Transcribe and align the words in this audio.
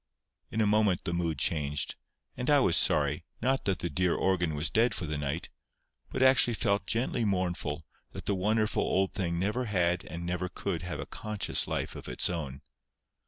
In 0.49 0.61
a 0.61 0.65
moment 0.65 1.03
the 1.03 1.13
mood 1.13 1.37
changed; 1.37 1.95
and 2.35 2.49
I 2.49 2.57
was 2.59 2.75
sorry, 2.75 3.23
not 3.39 3.65
that 3.65 3.77
the 3.77 3.89
dear 3.91 4.15
organ 4.15 4.55
was 4.55 4.71
dead 4.71 4.95
for 4.95 5.05
the 5.05 5.15
night, 5.15 5.49
but 6.09 6.23
actually 6.23 6.55
felt 6.55 6.87
gently 6.87 7.23
mournful 7.23 7.85
that 8.13 8.25
the 8.25 8.33
wonderful 8.33 8.81
old 8.81 9.13
thing 9.13 9.37
never 9.37 9.65
had 9.65 10.03
and 10.05 10.25
never 10.25 10.49
could 10.49 10.81
have 10.81 10.99
a 10.99 11.05
conscious 11.05 11.67
life 11.67 11.95
of 11.95 12.09
its 12.09 12.31
own. 12.31 12.63